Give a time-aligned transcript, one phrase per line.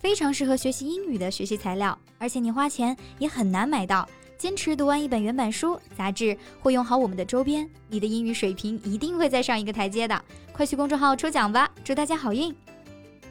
[0.00, 4.08] 非常适合学习英语的学习材料，而且你花钱也很难买到。
[4.38, 10.24] 坚持读完一本原版书、杂志，或用好我们的周边，你的英语水平一定会再上一个台阶的。
[10.54, 12.54] 快去公众号抽奖吧，祝大家好运！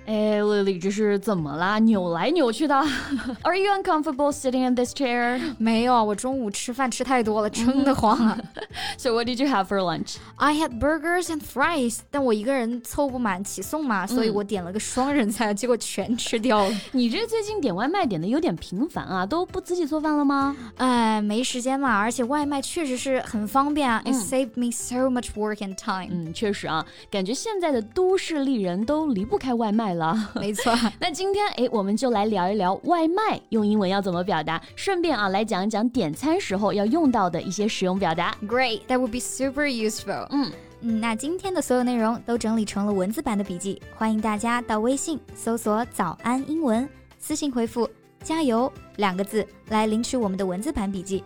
[0.10, 1.78] 哎，Lily，这是怎么啦？
[1.78, 2.76] 扭来扭去的。
[3.46, 5.40] Are you uncomfortable sitting in this chair？
[5.60, 8.36] 没有，我中午吃饭吃太多了，撑得慌啊。
[8.98, 10.16] So what did you have for lunch?
[10.38, 12.00] I had burgers and fries。
[12.10, 16.76] 但我一个人凑不满起送嘛，所以我点了个双人餐，结果全吃掉了。
[16.94, 20.58] 你这最近点外卖点的有点频繁啊，都不自己做饭了吗？
[20.78, 24.02] 哎，没时间嘛，而且外卖确实是很方便啊。
[24.04, 26.10] It saved me so much work and time。
[26.10, 29.99] 嗯，确实啊，感觉现在的都市丽人都离不开外卖了。
[30.36, 38.36] 没错， 那今天哎，我们就来聊一聊外卖用英文要怎么表达，顺便啊来讲一讲点餐时候要用到的一些实用表达。
[38.48, 40.28] Great, that would be super useful.
[40.32, 46.88] 嗯嗯，那今天的所有内容都整理成了文字版的笔记，欢迎大家到微信搜索“早安英文”，
[47.20, 47.90] 私信回复
[48.24, 51.22] “加油”两个字来领取我们的文字版笔记。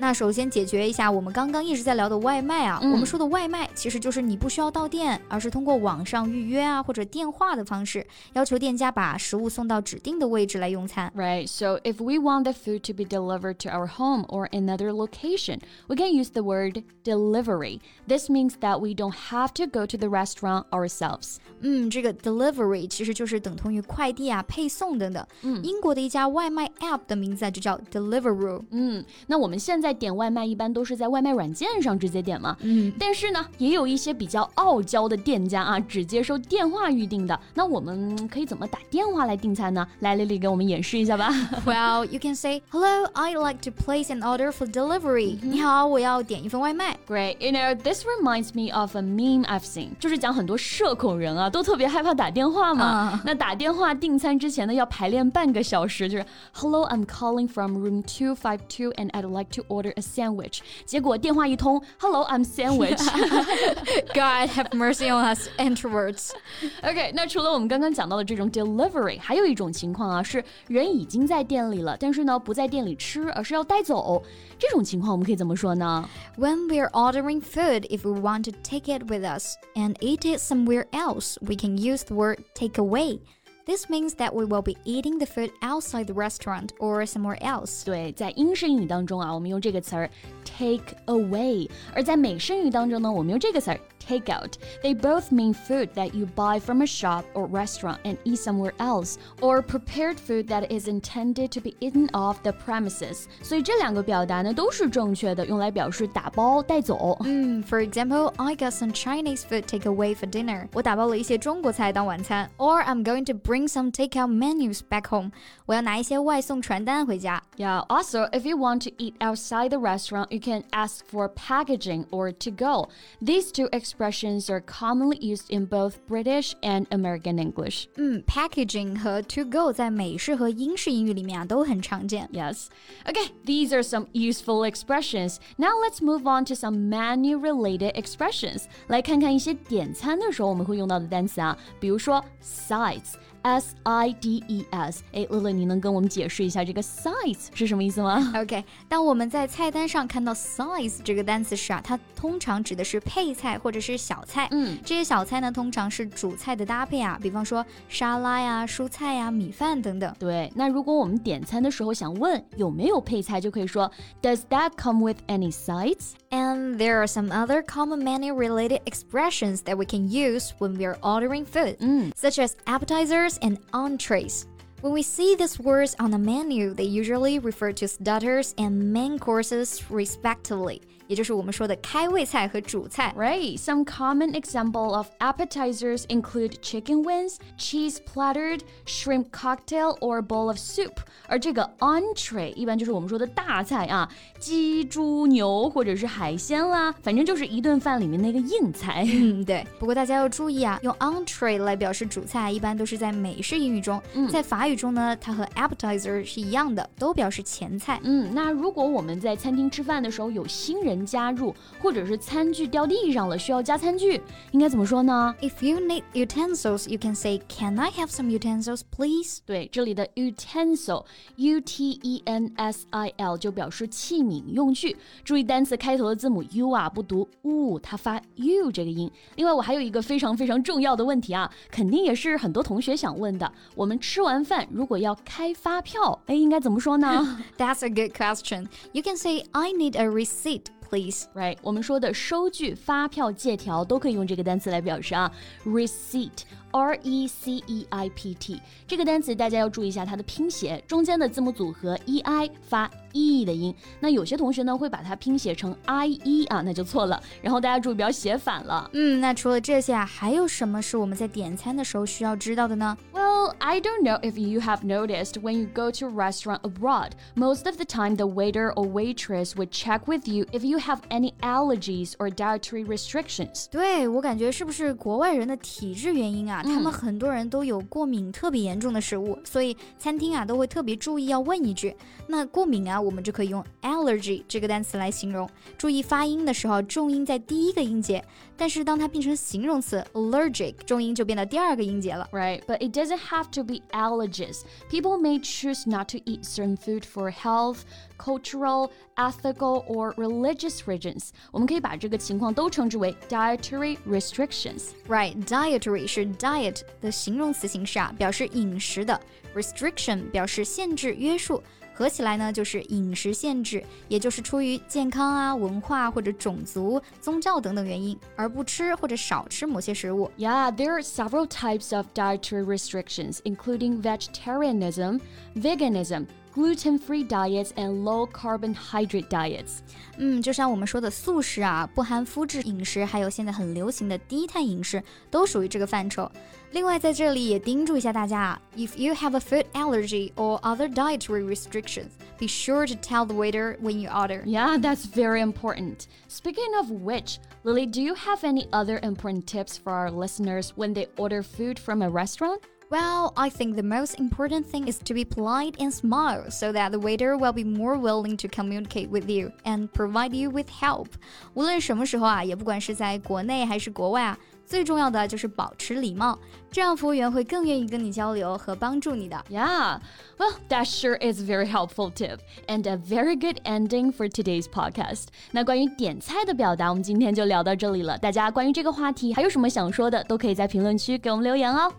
[0.00, 11.12] 那首先解决一下我们刚刚一直在聊的外卖啊，我们说的外卖其实就是你不需要到店，而是通过网上预约啊或者电话的方式，要求店家把食物送到指定的位置来用餐。
[11.16, 11.48] Right.
[11.48, 15.58] So if we want the food to be delivered to our home or another location,
[15.88, 17.80] we can use the word delivery.
[18.06, 21.38] This means that we don't have to go to the restaurant ourselves.
[21.60, 25.26] 嗯，这个 delivery 其实就是等同于快递啊、配送等等。
[25.42, 28.62] 嗯，英国的一家外卖 app 的名字啊就叫 Deliveroo。
[28.70, 29.87] 嗯，那我们现在。
[29.87, 37.39] 在点外卖一般都是在外卖软件上直接点嘛，嗯，但是呢，也有一些比较傲娇的店家啊，只接受电话预订的。
[37.53, 39.87] 那我们可以怎么打电话来订餐呢？
[39.99, 41.29] 来，丽丽给我们演示一下吧。
[41.65, 46.97] Well, you can say, "Hello, I'd like to place an order for delivery." 你好，我要点一份外卖。
[47.07, 53.21] Great, you know this reminds me of a meme I've seen，就是讲很多社恐人啊，都特别害怕打电话嘛。
[53.25, 60.01] 那打电话订餐之前呢，要排练半个小时，就是 "Hello, I'm calling from room two five two, and I'd like to order." order a
[60.01, 60.59] sandwich.
[60.85, 63.03] 结果电话一通，Hello, I'm sandwich.
[64.13, 66.31] God have mercy on us introverts.
[66.81, 74.23] OK，那除了我们刚刚讲到的这种 delivery，还有一种情况啊，是人已经在店里了，但是呢不在店里吃，而是要带走。
[74.57, 76.07] 这种情况我们可以怎么说呢？
[76.37, 80.85] When we're ordering food, if we want to take it with us and eat it somewhere
[80.91, 83.19] else, we can use the word take away.
[83.67, 87.85] This means that we will be eating the food outside the restaurant or somewhere else.
[87.85, 90.09] 对，在英式英语当中啊，我们用这个词儿
[90.43, 94.55] take away；而在美式英语当中呢，我们用这个词儿 takeout.
[94.83, 98.73] They both mean food that you buy from a shop or restaurant and eat somewhere
[98.79, 103.27] else, or prepared food that is intended to be eaten off the premises.
[103.41, 107.17] 所以这两个表达呢都是正确的，用来表示打包带走。
[107.23, 110.67] 嗯，For example, I got some Chinese food takeaway for dinner.
[110.73, 112.49] 我打包了一些中国菜当晚餐。
[112.57, 115.31] Or I'm going to bring some takeout menus back home.
[115.65, 117.41] 我要拿一些外送传单回家。
[117.57, 117.85] Yeah.
[117.87, 122.31] Also, if you want to eat outside the restaurant, you can ask for packaging or
[122.31, 122.89] to go.
[123.21, 127.87] These two expressions expressions are commonly used in both British and American English.
[127.95, 132.27] 嗯，packaging 和 to go 在美式和英式英语里面啊都很常见。
[132.33, 132.67] Yes.
[133.05, 135.37] Okay, these are some useful expressions.
[135.57, 138.63] Now let's move on to some menu-related expressions.
[138.87, 143.13] 来看看一些点餐的时候我们会用到的单词啊，比如说 sides。
[143.48, 145.02] S I D E S。
[145.12, 154.46] 哎，乐乐，你能跟我们解释一下这个 sides 是什么意思吗？OK，当我们在菜单上看到 sides 这个单词时啊，它通常指的是配菜或者是小菜。
[154.50, 160.14] 嗯，这些小菜呢，通常是主菜的搭配啊，比方说沙拉呀、蔬菜呀、米饭等等。
[160.18, 163.90] 对，那如果我们点餐的时候想问有没有配菜，就可以说
[164.20, 166.12] Does that come with any sides?
[166.30, 170.84] And there are some other common menu related expressions that we can use when we
[170.84, 172.12] are ordering food, mm.
[172.14, 174.46] such as appetizers and entrees.
[174.80, 179.18] When we see these words on the menu, they usually refer to starters and main
[179.18, 180.82] courses respectively.
[181.08, 183.12] 也就是我们说的开胃菜和主菜。
[183.16, 183.58] Right.
[183.58, 190.58] Some common example of appetizers include chicken wings, cheese plattered, shrimp cocktail, or bowl of
[190.58, 190.92] soup.
[191.26, 194.08] 而这个 entree 一般就是我们说的大菜啊，
[194.38, 199.04] 鸡、猪、牛或者是海鲜啦，反正就是一顿饭里面那个硬菜。
[199.10, 199.66] 嗯，对。
[199.78, 204.00] 不过大家要注意啊，用 entree 来表示主菜，一般都是在美式英语中。
[204.14, 207.98] 嗯、在法语中呢，它和 appetizer 是一样的，都表示前菜。
[208.04, 214.21] 嗯，那如果我们在餐厅吃饭的时候有新人加入，或者是餐具掉地上了，需要加餐具，
[214.51, 215.35] 应该怎么说呢？
[215.41, 221.99] If you need utensils, you can say, "Can I have some utensils, please?" 对，这里的 utensil，u t
[222.01, 224.95] e n s i l 就表示器皿、用具。
[225.23, 229.11] 注意单词开头的字母 u 啊，不读 u，它发 u 这个音。
[229.35, 233.51] 另外，我还有一个非常非常重要的问题啊，肯定也是很多同学想问的。
[233.75, 237.43] 我们吃完饭如果要开发票，哎，应该怎么说呢？
[237.57, 238.67] That's a good question.
[238.91, 240.65] You can say I need a receipt.
[240.88, 241.58] Please, right？
[241.60, 245.30] 我们说的收据、发票、借条都可以用这个单词来表示啊
[245.66, 246.44] ，receipt。
[246.71, 253.73] R E C E I P T 这个单词大家要注意一下它的拼写，中间的字母组合 E I 发 E 的音。
[253.99, 257.21] 那有些同学呢会把它拼写成 I E 啊，那就错了。
[257.41, 258.89] 然后大家注意不要写反了。
[258.93, 262.97] 嗯，那除了这些啊，还有什么是我们在点餐的时候需要知道的呢？
[263.13, 267.67] Well, I don't know if you have noticed when you go to a restaurant abroad, most
[267.67, 271.33] of the time the waiter or waitress would check with you if you have any
[271.41, 273.67] allergies or dietary restrictions.
[273.69, 276.56] 对我感觉是不是国外人的体质原因啊？
[276.63, 281.95] 他们很多人都有过敏特别严重的食物，所以餐厅啊都会特别注意要问一句。
[282.27, 285.47] 那过敏啊，我们就可以用 allergy 这个单词来形容。
[285.77, 288.23] 注意发音的时候，重音在第一个音节，
[288.57, 292.27] 但是当它变成形容词 allergic，重音就变到第二个音节了。
[292.31, 294.61] Right, but it doesn't have to be allergies.
[294.89, 297.81] People may choose not to eat certain food for health,
[298.17, 301.29] cultural, ethical, or religious reasons.
[301.51, 304.89] 我们可以把这个情况都称之为 dietary restrictions.
[305.07, 309.19] Right, dietary 是 diet 的形容词形式啊，表示饮食的；
[309.55, 311.63] restriction 表示限制、约束。
[311.95, 320.31] 合起来呢，就是饮食限制，也就是出于健康啊、文化或者种族、宗教等等原因而不吃或者少吃某些食物。
[320.35, 325.19] Yeah, there are several types of dietary restrictions, including vegetarianism,
[325.55, 326.25] veganism.
[326.57, 329.79] gluten-free diets and low carbohydrate diets。
[330.17, 335.01] 嗯，就像我们说的素食啊，不含麸质饮食，还有现在很流行的低碳饮食，
[335.31, 336.31] 都属于这个范畴。
[336.71, 343.77] 另外，在这里也叮嘱一下大家啊，If you have a food allergy or other dietary restrictions, be sure to tell the waiter
[343.79, 344.43] when you order.
[344.45, 346.07] Yeah, that's very important.
[346.27, 350.93] Speaking of which, Lily, do you have any other important tips for our listeners when
[350.93, 352.61] they order food from a restaurant?
[352.89, 356.91] Well, I think the most important thing is to be polite and smile so that
[356.91, 361.07] the waiter will be more willing to communicate with you and provide you with help.
[361.55, 366.37] 无论什么时候啊，也不管是在国内还是国外啊，最重要的就是保持礼貌，
[366.69, 369.43] 这样服务员会更愿意跟你交流和帮助你的。
[369.49, 369.99] Yeah,
[370.37, 374.65] well, that sure is a very helpful tip and a very good ending for today's
[374.65, 375.29] podcast.
[375.49, 378.19] 那关于点菜的表达，我们今天就聊到这里了。
[378.19, 381.91] 大家关于这个话题还有什么想说的，都可以在评论区给我们留言哦。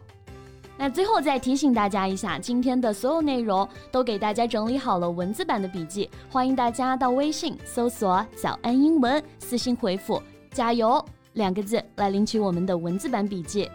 [0.78, 10.20] 那最后再提醒大家一下，今天的所有内容都给大家整理好了文字版的笔记，欢迎大家到微信搜索“早安英文”，私信回复“
[10.50, 13.70] 加油”两个字来领取我们的文字版笔记。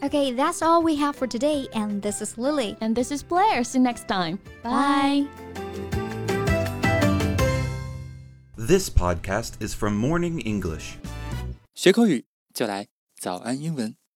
[0.00, 2.74] Okay, that's all we have for today, and this is Lily.
[2.78, 3.62] And this is Blair.
[3.62, 4.38] See you next time.
[4.62, 5.26] Bye.
[8.56, 10.94] This podcast is from Morning English.
[11.74, 12.24] 学口语
[12.54, 12.86] 就来
[13.20, 14.00] 早安英文。